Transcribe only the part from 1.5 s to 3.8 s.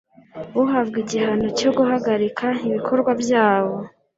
cyo guhagarika ibikorwa byawo